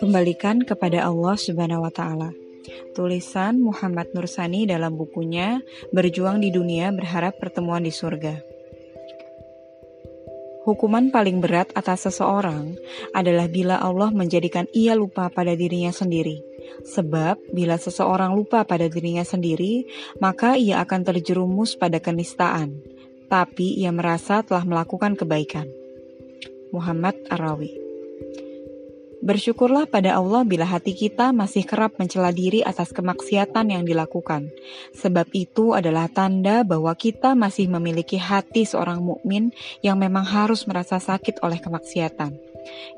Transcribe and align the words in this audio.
Kembalikan 0.00 0.60
kepada 0.64 1.08
Allah 1.08 1.36
Subhanahu 1.40 1.84
wa 1.84 1.92
taala. 1.92 2.30
Tulisan 2.92 3.60
Muhammad 3.60 4.12
Nursani 4.12 4.68
dalam 4.68 5.00
bukunya 5.00 5.64
Berjuang 5.96 6.44
di 6.44 6.52
Dunia 6.52 6.92
Berharap 6.92 7.40
Pertemuan 7.40 7.84
di 7.84 7.92
Surga. 7.92 8.54
Hukuman 10.64 11.12
paling 11.12 11.44
berat 11.44 11.68
atas 11.76 12.08
seseorang 12.08 12.76
adalah 13.12 13.48
bila 13.48 13.76
Allah 13.80 14.08
menjadikan 14.08 14.64
ia 14.72 14.96
lupa 14.96 15.28
pada 15.28 15.52
dirinya 15.52 15.92
sendiri. 15.92 16.40
Sebab 16.88 17.52
bila 17.52 17.76
seseorang 17.76 18.32
lupa 18.32 18.64
pada 18.64 18.88
dirinya 18.88 19.24
sendiri, 19.24 19.84
maka 20.24 20.56
ia 20.56 20.80
akan 20.80 21.04
terjerumus 21.04 21.76
pada 21.76 22.00
kenistaan, 22.00 22.80
tapi 23.30 23.76
ia 23.78 23.90
merasa 23.90 24.44
telah 24.44 24.64
melakukan 24.66 25.16
kebaikan. 25.18 25.66
Muhammad 26.74 27.14
Arawi 27.30 27.84
Bersyukurlah 29.24 29.88
pada 29.88 30.20
Allah 30.20 30.44
bila 30.44 30.68
hati 30.68 30.92
kita 30.92 31.32
masih 31.32 31.64
kerap 31.64 31.96
mencela 31.96 32.28
diri 32.28 32.60
atas 32.60 32.92
kemaksiatan 32.92 33.72
yang 33.72 33.88
dilakukan, 33.88 34.52
sebab 34.92 35.32
itu 35.32 35.72
adalah 35.72 36.12
tanda 36.12 36.60
bahwa 36.60 36.92
kita 36.92 37.32
masih 37.32 37.72
memiliki 37.72 38.20
hati 38.20 38.68
seorang 38.68 39.00
mukmin 39.00 39.48
yang 39.80 39.96
memang 39.96 40.28
harus 40.28 40.68
merasa 40.68 41.00
sakit 41.00 41.40
oleh 41.40 41.56
kemaksiatan. 41.56 42.36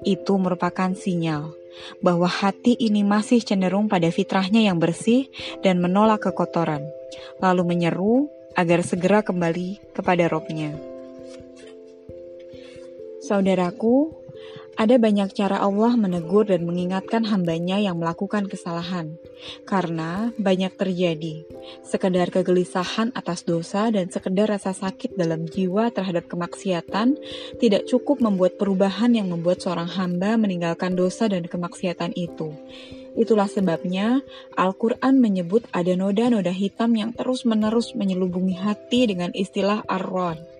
Itu 0.03 0.35
merupakan 0.43 0.99
sinyal 0.99 1.55
bahwa 2.03 2.27
hati 2.27 2.75
ini 2.75 3.07
masih 3.07 3.39
cenderung 3.47 3.87
pada 3.87 4.11
fitrahnya 4.11 4.67
yang 4.67 4.83
bersih 4.83 5.31
dan 5.63 5.79
menolak 5.79 6.27
kekotoran, 6.27 6.83
lalu 7.39 7.63
menyeru 7.63 8.27
agar 8.57 8.81
segera 8.81 9.21
kembali 9.21 9.93
kepada 9.93 10.27
robnya. 10.33 10.75
Saudaraku, 13.21 14.17
ada 14.77 15.01
banyak 15.01 15.33
cara 15.33 15.57
Allah 15.65 15.97
menegur 15.97 16.45
dan 16.45 16.69
mengingatkan 16.69 17.25
hambanya 17.25 17.81
yang 17.81 17.97
melakukan 17.97 18.45
kesalahan, 18.45 19.17
karena 19.65 20.37
banyak 20.37 20.69
terjadi. 20.77 21.49
Sekedar 21.81 22.29
kegelisahan 22.29 23.09
atas 23.17 23.49
dosa 23.49 23.89
dan 23.89 24.13
sekedar 24.13 24.53
rasa 24.53 24.77
sakit 24.77 25.17
dalam 25.17 25.49
jiwa 25.49 25.89
terhadap 25.97 26.29
kemaksiatan 26.29 27.17
tidak 27.57 27.89
cukup 27.89 28.21
membuat 28.21 28.61
perubahan 28.61 29.17
yang 29.17 29.33
membuat 29.33 29.65
seorang 29.65 29.89
hamba 29.89 30.37
meninggalkan 30.37 30.93
dosa 30.93 31.25
dan 31.25 31.49
kemaksiatan 31.49 32.13
itu. 32.13 32.53
Itulah 33.17 33.49
sebabnya 33.49 34.21
Al-Quran 34.55 35.19
menyebut 35.19 35.65
ada 35.73 35.97
noda-noda 35.97 36.53
hitam 36.53 36.93
yang 36.93 37.17
terus-menerus 37.17 37.97
menyelubungi 37.97 38.61
hati 38.61 39.09
dengan 39.09 39.33
istilah 39.33 39.83
ar-ron 39.89 40.57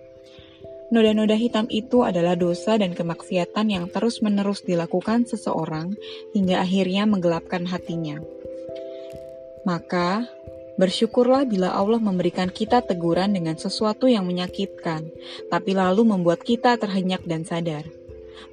Noda-noda 0.87 1.35
hitam 1.35 1.67
itu 1.67 2.07
adalah 2.07 2.39
dosa 2.39 2.79
dan 2.79 2.95
kemaksiatan 2.95 3.67
yang 3.67 3.85
terus-menerus 3.91 4.63
dilakukan 4.63 5.27
seseorang 5.27 5.91
hingga 6.31 6.63
akhirnya 6.63 7.03
menggelapkan 7.03 7.67
hatinya. 7.67 8.23
Maka, 9.67 10.31
bersyukurlah 10.79 11.43
bila 11.43 11.75
Allah 11.75 11.99
memberikan 11.99 12.47
kita 12.47 12.79
teguran 12.87 13.35
dengan 13.35 13.59
sesuatu 13.59 14.07
yang 14.07 14.23
menyakitkan, 14.23 15.11
tapi 15.51 15.75
lalu 15.75 16.07
membuat 16.07 16.39
kita 16.47 16.79
terhenyak 16.79 17.19
dan 17.27 17.43
sadar. 17.43 17.83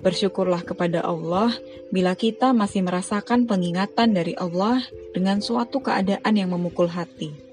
Bersyukurlah 0.02 0.62
kepada 0.66 1.04
Allah 1.04 1.54
bila 1.88 2.12
kita 2.18 2.52
masih 2.52 2.84
merasakan 2.84 3.48
pengingatan 3.48 4.12
dari 4.12 4.36
Allah 4.36 4.82
dengan 5.14 5.40
suatu 5.40 5.80
keadaan 5.80 6.34
yang 6.34 6.52
memukul 6.52 6.90
hati. 6.90 7.44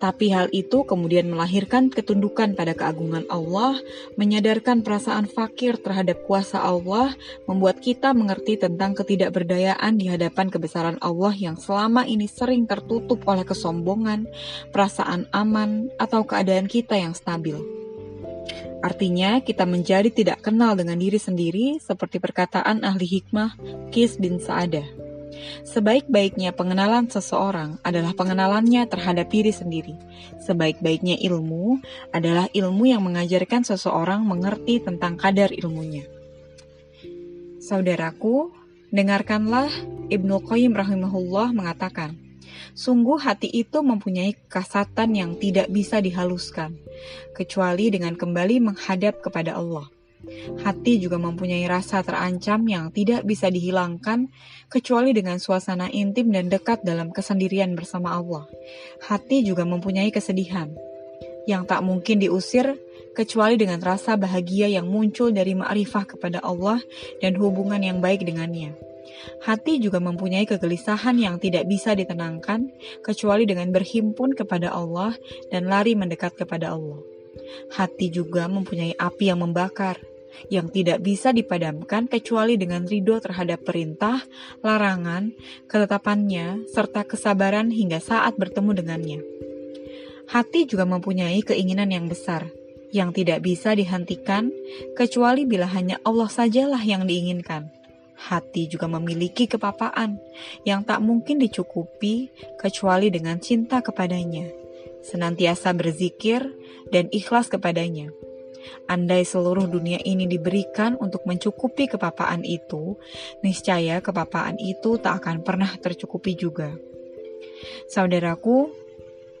Tapi 0.00 0.32
hal 0.32 0.48
itu 0.56 0.88
kemudian 0.88 1.28
melahirkan 1.28 1.92
ketundukan 1.92 2.56
pada 2.56 2.72
keagungan 2.72 3.28
Allah, 3.28 3.76
menyadarkan 4.16 4.80
perasaan 4.80 5.28
fakir 5.28 5.76
terhadap 5.76 6.24
kuasa 6.24 6.56
Allah, 6.56 7.12
membuat 7.44 7.84
kita 7.84 8.16
mengerti 8.16 8.56
tentang 8.56 8.96
ketidakberdayaan 8.96 10.00
di 10.00 10.08
hadapan 10.08 10.48
kebesaran 10.48 10.96
Allah 11.04 11.36
yang 11.36 11.60
selama 11.60 12.08
ini 12.08 12.24
sering 12.32 12.64
tertutup 12.64 13.20
oleh 13.28 13.44
kesombongan, 13.44 14.24
perasaan 14.72 15.28
aman, 15.36 15.92
atau 16.00 16.24
keadaan 16.24 16.64
kita 16.64 16.96
yang 16.96 17.12
stabil. 17.12 17.79
Artinya, 18.80 19.44
kita 19.44 19.68
menjadi 19.68 20.08
tidak 20.08 20.40
kenal 20.40 20.72
dengan 20.72 20.96
diri 20.96 21.20
sendiri, 21.20 21.76
seperti 21.80 22.16
perkataan 22.16 22.80
ahli 22.80 23.04
hikmah 23.20 23.56
Kis 23.92 24.16
bin 24.16 24.40
Sa'adah. 24.40 25.00
Sebaik-baiknya 25.64 26.52
pengenalan 26.52 27.08
seseorang 27.08 27.80
adalah 27.86 28.12
pengenalannya 28.12 28.84
terhadap 28.88 29.30
diri 29.30 29.52
sendiri. 29.52 29.94
Sebaik-baiknya 30.42 31.16
ilmu 31.20 31.80
adalah 32.12 32.48
ilmu 32.50 32.84
yang 32.88 33.04
mengajarkan 33.04 33.64
seseorang 33.64 34.24
mengerti 34.26 34.82
tentang 34.82 35.16
kadar 35.16 35.52
ilmunya. 35.54 36.04
Saudaraku, 37.60 38.50
dengarkanlah 38.90 39.70
Ibnu 40.10 40.42
Qayyim 40.44 40.74
rahimahullah 40.74 41.54
mengatakan, 41.54 42.18
Sungguh 42.72 43.18
hati 43.20 43.48
itu 43.50 43.80
mempunyai 43.84 44.36
kasatan 44.48 45.16
yang 45.16 45.30
tidak 45.36 45.68
bisa 45.68 45.98
dihaluskan, 45.98 46.76
kecuali 47.36 47.90
dengan 47.92 48.14
kembali 48.14 48.72
menghadap 48.72 49.20
kepada 49.24 49.56
Allah. 49.56 49.88
Hati 50.60 51.00
juga 51.00 51.16
mempunyai 51.16 51.64
rasa 51.64 52.04
terancam 52.04 52.60
yang 52.68 52.92
tidak 52.92 53.24
bisa 53.24 53.48
dihilangkan 53.48 54.28
kecuali 54.68 55.16
dengan 55.16 55.40
suasana 55.40 55.88
intim 55.88 56.28
dan 56.28 56.52
dekat 56.52 56.84
dalam 56.84 57.08
kesendirian 57.08 57.72
bersama 57.72 58.12
Allah. 58.20 58.44
Hati 59.08 59.40
juga 59.40 59.64
mempunyai 59.64 60.12
kesedihan 60.12 60.68
yang 61.48 61.64
tak 61.64 61.80
mungkin 61.80 62.20
diusir 62.20 62.76
kecuali 63.16 63.56
dengan 63.56 63.80
rasa 63.80 64.14
bahagia 64.20 64.68
yang 64.68 64.86
muncul 64.86 65.32
dari 65.32 65.56
ma'rifah 65.56 66.04
kepada 66.04 66.44
Allah 66.44 66.78
dan 67.24 67.34
hubungan 67.40 67.80
yang 67.80 67.98
baik 68.04 68.22
dengannya. 68.22 68.89
Hati 69.44 69.80
juga 69.80 69.98
mempunyai 69.98 70.44
kegelisahan 70.48 71.16
yang 71.16 71.36
tidak 71.40 71.66
bisa 71.68 71.96
ditenangkan 71.96 72.70
kecuali 73.04 73.44
dengan 73.44 73.72
berhimpun 73.72 74.36
kepada 74.36 74.72
Allah 74.72 75.16
dan 75.48 75.66
lari 75.68 75.96
mendekat 75.96 76.36
kepada 76.36 76.72
Allah. 76.76 77.00
Hati 77.74 78.12
juga 78.12 78.46
mempunyai 78.50 78.94
api 78.98 79.24
yang 79.32 79.40
membakar, 79.42 79.98
yang 80.48 80.70
tidak 80.70 81.02
bisa 81.02 81.34
dipadamkan 81.34 82.06
kecuali 82.06 82.54
dengan 82.54 82.86
ridho 82.86 83.18
terhadap 83.18 83.66
perintah, 83.66 84.22
larangan, 84.62 85.34
ketetapannya, 85.66 86.68
serta 86.70 87.04
kesabaran 87.04 87.72
hingga 87.74 87.98
saat 87.98 88.38
bertemu 88.38 88.70
dengannya. 88.82 89.20
Hati 90.30 90.70
juga 90.70 90.86
mempunyai 90.86 91.42
keinginan 91.42 91.90
yang 91.90 92.06
besar, 92.06 92.46
yang 92.94 93.10
tidak 93.10 93.42
bisa 93.42 93.74
dihentikan 93.74 94.54
kecuali 94.94 95.42
bila 95.42 95.66
hanya 95.66 95.98
Allah 96.06 96.30
sajalah 96.30 96.82
yang 96.86 97.06
diinginkan. 97.06 97.79
Hati 98.20 98.68
juga 98.68 98.84
memiliki 98.84 99.48
kepapaan 99.48 100.20
yang 100.68 100.84
tak 100.84 101.00
mungkin 101.00 101.40
dicukupi 101.40 102.28
kecuali 102.60 103.08
dengan 103.08 103.40
cinta 103.40 103.80
kepadanya, 103.80 104.44
senantiasa 105.00 105.72
berzikir 105.72 106.44
dan 106.92 107.08
ikhlas 107.08 107.48
kepadanya 107.48 108.12
Andai 108.90 109.22
seluruh 109.22 109.70
dunia 109.70 110.02
ini 110.02 110.26
diberikan 110.26 110.98
untuk 110.98 111.24
mencukupi 111.24 111.86
kepapaan 111.88 112.42
itu, 112.42 112.98
niscaya 113.40 114.02
kepapaan 114.02 114.58
itu 114.58 114.98
tak 114.98 115.22
akan 115.24 115.46
pernah 115.46 115.70
tercukupi 115.78 116.34
juga. 116.34 116.74
Saudaraku, 117.86 118.74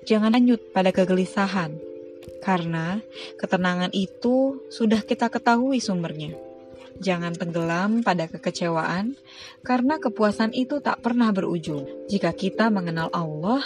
jangan 0.06 0.38
hanyut 0.38 0.72
pada 0.72 0.94
kegelisahan, 0.94 1.76
karena 2.40 3.02
ketenangan 3.36 3.90
itu 3.92 4.64
sudah 4.70 5.02
kita 5.02 5.28
ketahui 5.28 5.82
sumbernya. 5.82 6.49
Jangan 7.00 7.32
tenggelam 7.32 8.04
pada 8.04 8.28
kekecewaan, 8.28 9.16
karena 9.64 9.96
kepuasan 9.96 10.52
itu 10.52 10.84
tak 10.84 11.00
pernah 11.00 11.32
berujung. 11.32 11.88
Jika 12.12 12.36
kita 12.36 12.68
mengenal 12.68 13.08
Allah, 13.16 13.64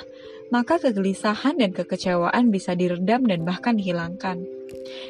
maka 0.54 0.78
kegelisahan 0.78 1.58
dan 1.58 1.74
kekecewaan 1.74 2.54
bisa 2.54 2.78
diredam 2.78 3.26
dan 3.26 3.42
bahkan 3.42 3.74
dihilangkan. 3.74 4.46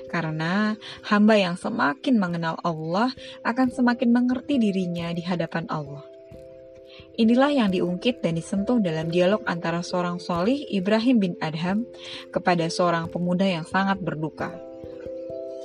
Karena 0.09 0.73
hamba 1.05 1.35
yang 1.37 1.61
semakin 1.61 2.17
mengenal 2.17 2.57
Allah 2.65 3.13
akan 3.45 3.69
semakin 3.69 4.09
mengerti 4.09 4.57
dirinya 4.57 5.13
di 5.13 5.21
hadapan 5.21 5.69
Allah. 5.69 6.01
Inilah 7.15 7.53
yang 7.53 7.71
diungkit 7.71 8.25
dan 8.25 8.41
disentuh 8.41 8.81
dalam 8.83 9.07
dialog 9.13 9.45
antara 9.47 9.85
seorang 9.85 10.19
solih 10.19 10.65
Ibrahim 10.73 11.21
bin 11.23 11.35
Adham 11.45 11.87
kepada 12.33 12.67
seorang 12.67 13.07
pemuda 13.13 13.47
yang 13.47 13.69
sangat 13.69 14.03
berduka. 14.03 14.51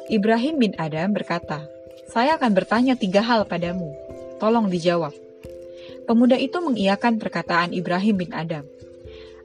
Ibrahim 0.09 0.61
bin 0.61 0.73
Adam 0.77 1.13
berkata, 1.13 1.69
saya 2.09 2.41
akan 2.41 2.51
bertanya 2.57 2.97
tiga 2.97 3.21
hal 3.21 3.45
padamu. 3.45 3.93
Tolong 4.41 4.65
dijawab. 4.65 5.13
Pemuda 6.09 6.41
itu 6.41 6.57
mengiyakan 6.57 7.21
perkataan 7.21 7.69
Ibrahim 7.69 8.25
bin 8.25 8.31
Adam. 8.33 8.65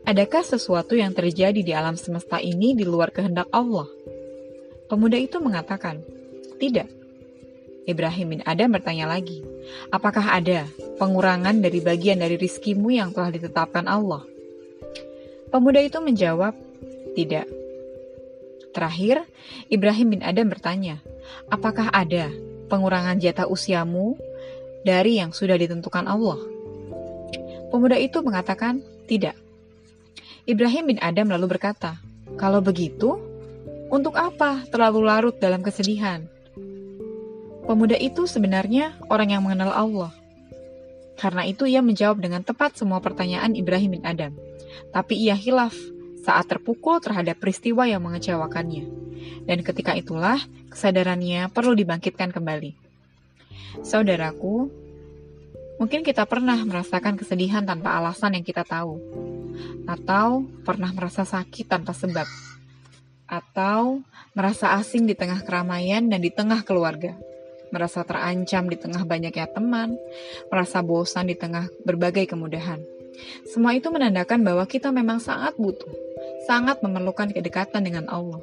Adakah 0.08 0.40
sesuatu 0.40 0.96
yang 0.96 1.12
terjadi 1.12 1.60
di 1.60 1.72
alam 1.76 1.96
semesta 1.96 2.40
ini 2.40 2.72
di 2.72 2.88
luar 2.88 3.12
kehendak 3.12 3.52
Allah? 3.52 3.88
Pemuda 4.88 5.20
itu 5.20 5.40
mengatakan, 5.44 6.00
"Tidak." 6.56 6.88
Ibrahim 7.84 8.26
bin 8.36 8.40
Adam 8.48 8.72
bertanya 8.72 9.12
lagi, 9.12 9.44
"Apakah 9.92 10.40
ada 10.40 10.64
pengurangan 10.96 11.60
dari 11.60 11.84
bagian 11.84 12.24
dari 12.24 12.40
rizkimu 12.40 12.92
yang 12.96 13.12
telah 13.12 13.28
ditetapkan 13.28 13.84
Allah?" 13.84 14.24
Pemuda 15.52 15.84
itu 15.84 16.00
menjawab, 16.00 16.56
"Tidak." 17.12 17.46
Terakhir, 18.72 19.24
Ibrahim 19.68 20.18
bin 20.18 20.22
Adam 20.24 20.48
bertanya, 20.48 20.98
apakah 21.52 21.92
ada 21.92 22.32
pengurangan 22.74 23.22
jatah 23.22 23.46
usiamu 23.46 24.18
dari 24.82 25.22
yang 25.22 25.30
sudah 25.30 25.54
ditentukan 25.54 26.10
Allah? 26.10 26.42
Pemuda 27.70 27.94
itu 27.94 28.18
mengatakan, 28.18 28.82
tidak. 29.06 29.38
Ibrahim 30.42 30.90
bin 30.90 30.98
Adam 30.98 31.30
lalu 31.30 31.54
berkata, 31.54 32.02
kalau 32.34 32.58
begitu, 32.58 33.22
untuk 33.94 34.18
apa 34.18 34.66
terlalu 34.74 35.06
larut 35.06 35.36
dalam 35.38 35.62
kesedihan? 35.62 36.26
Pemuda 37.64 37.94
itu 37.94 38.26
sebenarnya 38.26 38.98
orang 39.06 39.38
yang 39.38 39.42
mengenal 39.46 39.70
Allah. 39.70 40.12
Karena 41.14 41.46
itu 41.46 41.64
ia 41.64 41.78
menjawab 41.78 42.18
dengan 42.18 42.42
tepat 42.42 42.74
semua 42.74 42.98
pertanyaan 42.98 43.54
Ibrahim 43.54 43.96
bin 43.96 44.04
Adam. 44.04 44.34
Tapi 44.90 45.14
ia 45.14 45.38
hilaf 45.38 45.72
saat 46.24 46.48
terpukul 46.48 47.04
terhadap 47.04 47.36
peristiwa 47.36 47.84
yang 47.84 48.00
mengecewakannya. 48.00 48.88
Dan 49.44 49.60
ketika 49.60 49.92
itulah 49.92 50.40
kesadarannya 50.72 51.52
perlu 51.52 51.76
dibangkitkan 51.76 52.32
kembali. 52.32 52.72
Saudaraku, 53.84 54.72
Mungkin 55.74 56.06
kita 56.06 56.22
pernah 56.22 56.54
merasakan 56.62 57.18
kesedihan 57.18 57.66
tanpa 57.66 57.98
alasan 57.98 58.38
yang 58.38 58.46
kita 58.46 58.62
tahu, 58.62 58.94
atau 59.90 60.46
pernah 60.62 60.94
merasa 60.94 61.26
sakit 61.26 61.66
tanpa 61.66 61.90
sebab, 61.90 62.26
atau 63.26 63.98
merasa 64.38 64.78
asing 64.78 65.02
di 65.02 65.18
tengah 65.18 65.42
keramaian 65.42 66.06
dan 66.06 66.22
di 66.22 66.30
tengah 66.30 66.62
keluarga, 66.62 67.18
merasa 67.74 68.06
terancam 68.06 68.70
di 68.70 68.78
tengah 68.78 69.02
banyaknya 69.02 69.50
teman, 69.50 69.98
merasa 70.46 70.78
bosan 70.78 71.26
di 71.26 71.34
tengah 71.34 71.66
berbagai 71.82 72.30
kemudahan. 72.30 72.78
Semua 73.50 73.74
itu 73.74 73.90
menandakan 73.90 74.46
bahwa 74.46 74.62
kita 74.70 74.94
memang 74.94 75.18
sangat 75.18 75.58
butuh, 75.58 75.90
sangat 76.44 76.80
memerlukan 76.84 77.32
kedekatan 77.32 77.84
dengan 77.84 78.06
Allah. 78.08 78.40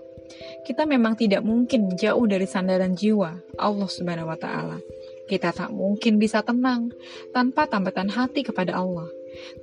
Kita 0.64 0.88
memang 0.88 1.20
tidak 1.20 1.44
mungkin 1.44 1.94
jauh 1.98 2.24
dari 2.24 2.48
sandaran 2.48 2.96
jiwa 2.96 3.36
Allah 3.60 3.90
Subhanahu 3.90 4.32
wa 4.32 4.40
taala. 4.40 4.80
Kita 5.28 5.52
tak 5.56 5.72
mungkin 5.72 6.20
bisa 6.20 6.44
tenang 6.44 6.92
tanpa 7.32 7.68
tambatan 7.68 8.12
hati 8.12 8.44
kepada 8.44 8.76
Allah, 8.80 9.08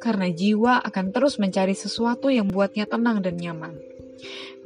karena 0.00 0.28
jiwa 0.32 0.80
akan 0.80 1.12
terus 1.12 1.36
mencari 1.36 1.76
sesuatu 1.76 2.32
yang 2.32 2.48
buatnya 2.48 2.88
tenang 2.88 3.20
dan 3.20 3.36
nyaman. 3.36 3.76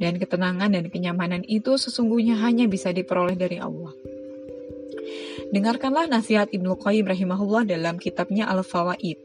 Dan 0.01 0.17
ketenangan 0.17 0.73
dan 0.73 0.89
kenyamanan 0.89 1.45
itu 1.45 1.77
sesungguhnya 1.77 2.39
hanya 2.41 2.65
bisa 2.65 2.89
diperoleh 2.89 3.37
dari 3.37 3.61
Allah. 3.61 3.93
Dengarkanlah 5.53 6.09
nasihat 6.09 6.49
Ibnu 6.49 6.81
Qayyim 6.81 7.05
rahimahullah 7.05 7.69
dalam 7.69 8.01
kitabnya 8.01 8.49
Al-Fawaid. 8.49 9.21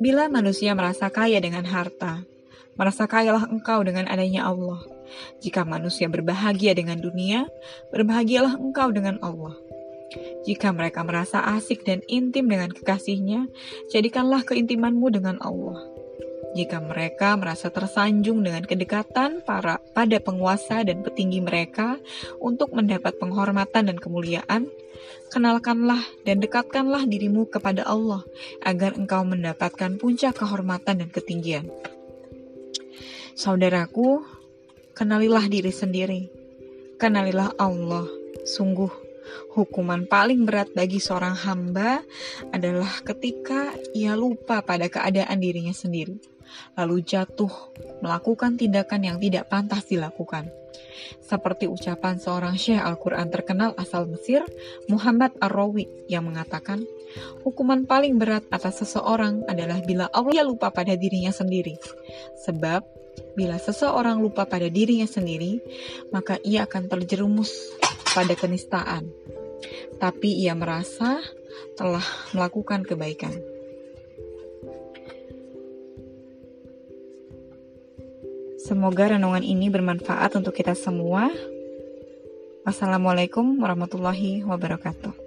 Bila 0.00 0.32
manusia 0.32 0.72
merasa 0.72 1.12
kaya 1.12 1.38
dengan 1.44 1.68
harta, 1.68 2.24
merasa 2.76 3.04
kayalah 3.08 3.48
engkau 3.48 3.84
dengan 3.84 4.08
adanya 4.08 4.48
Allah. 4.48 4.80
Jika 5.44 5.68
manusia 5.68 6.08
berbahagia 6.08 6.72
dengan 6.72 7.00
dunia, 7.00 7.48
berbahagialah 7.92 8.56
engkau 8.56 8.88
dengan 8.94 9.20
Allah. 9.20 9.56
Jika 10.44 10.72
mereka 10.76 11.00
merasa 11.04 11.40
asik 11.56 11.88
dan 11.88 12.04
intim 12.08 12.48
dengan 12.48 12.68
kekasihnya, 12.72 13.48
jadikanlah 13.88 14.44
keintimanmu 14.44 15.08
dengan 15.08 15.40
Allah. 15.40 15.80
Jika 16.52 16.84
mereka 16.84 17.32
merasa 17.40 17.72
tersanjung 17.72 18.44
dengan 18.44 18.60
kedekatan 18.68 19.40
para 19.40 19.80
pada 19.96 20.20
penguasa 20.20 20.84
dan 20.84 21.00
petinggi 21.00 21.40
mereka 21.40 21.96
untuk 22.44 22.76
mendapat 22.76 23.16
penghormatan 23.16 23.88
dan 23.88 23.96
kemuliaan, 23.96 24.68
kenalkanlah 25.32 26.04
dan 26.28 26.44
dekatkanlah 26.44 27.08
dirimu 27.08 27.48
kepada 27.48 27.88
Allah 27.88 28.20
agar 28.68 29.00
engkau 29.00 29.24
mendapatkan 29.24 29.96
puncak 29.96 30.36
kehormatan 30.44 31.00
dan 31.00 31.08
ketinggian. 31.08 31.72
Saudaraku, 33.32 34.22
kenalilah 34.92 35.48
diri 35.48 35.72
sendiri. 35.72 36.28
Kenalilah 37.00 37.56
Allah. 37.56 38.06
Sungguh 38.42 39.02
Hukuman 39.52 40.08
paling 40.08 40.48
berat 40.48 40.72
bagi 40.72 40.96
seorang 40.96 41.36
hamba 41.44 42.00
adalah 42.50 42.88
ketika 43.04 43.76
ia 43.92 44.16
lupa 44.16 44.64
pada 44.64 44.88
keadaan 44.88 45.38
dirinya 45.40 45.76
sendiri, 45.76 46.16
lalu 46.76 47.04
jatuh 47.04 47.52
melakukan 48.00 48.56
tindakan 48.56 49.04
yang 49.04 49.16
tidak 49.20 49.52
pantas 49.52 49.84
dilakukan. 49.88 50.48
Seperti 51.20 51.68
ucapan 51.68 52.16
seorang 52.16 52.56
syekh 52.56 52.80
Al-Quran 52.80 53.28
terkenal 53.28 53.76
asal 53.76 54.08
Mesir, 54.08 54.40
Muhammad 54.88 55.36
Ar-Rawi, 55.40 56.08
yang 56.08 56.24
mengatakan, 56.28 56.84
Hukuman 57.44 57.84
paling 57.84 58.16
berat 58.16 58.48
atas 58.48 58.80
seseorang 58.80 59.44
adalah 59.44 59.84
bila 59.84 60.08
Allah 60.16 60.48
lupa 60.48 60.72
pada 60.72 60.96
dirinya 60.96 61.28
sendiri. 61.28 61.76
Sebab, 62.40 63.01
bila 63.32 63.56
seseorang 63.56 64.20
lupa 64.20 64.44
pada 64.44 64.68
dirinya 64.68 65.08
sendiri, 65.08 65.60
maka 66.12 66.36
ia 66.44 66.68
akan 66.68 66.88
terjerumus 66.88 67.72
pada 68.12 68.36
kenistaan, 68.36 69.08
tapi 69.96 70.44
ia 70.44 70.52
merasa 70.52 71.20
telah 71.76 72.04
melakukan 72.36 72.84
kebaikan. 72.84 73.32
Semoga 78.62 79.18
renungan 79.18 79.42
ini 79.42 79.68
bermanfaat 79.68 80.38
untuk 80.38 80.54
kita 80.54 80.78
semua. 80.78 81.28
Wassalamualaikum 82.62 83.58
warahmatullahi 83.58 84.46
wabarakatuh. 84.46 85.21